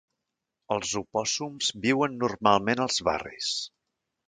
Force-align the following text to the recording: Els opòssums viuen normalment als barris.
Els 0.75 0.93
opòssums 1.01 1.69
viuen 1.85 2.17
normalment 2.25 2.83
als 2.89 2.99
barris. 3.11 3.55